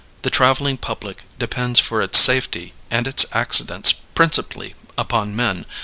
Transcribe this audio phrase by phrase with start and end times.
[0.23, 5.67] The traveling public depends for its safety and its accidents principally upon men.